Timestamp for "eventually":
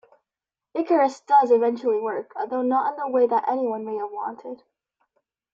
1.51-1.99